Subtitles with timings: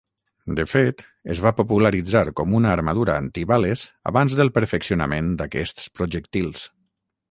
[0.59, 1.03] De fet,
[1.33, 6.71] es va popularitzar com una armadura antibales abans del perfeccionament d'aquests projectils.